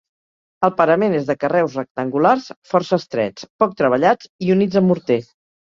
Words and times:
El 0.67 0.71
parament 0.79 1.13
és 1.17 1.27
de 1.27 1.35
carreus 1.43 1.77
rectangulars 1.81 2.49
força 2.73 3.01
estrets, 3.03 3.49
poc 3.65 3.79
treballats 3.85 4.35
i 4.49 4.55
units 4.59 4.83
amb 4.85 4.93
morter. 4.95 5.23